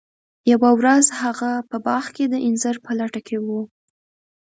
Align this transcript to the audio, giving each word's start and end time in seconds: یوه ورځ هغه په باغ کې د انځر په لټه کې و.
یوه 0.51 0.69
ورځ 0.79 1.05
هغه 1.21 1.51
په 1.69 1.77
باغ 1.85 2.05
کې 2.15 2.25
د 2.29 2.35
انځر 2.47 2.75
په 2.85 2.91
لټه 2.99 3.21
کې 3.27 3.37
و. 3.45 3.47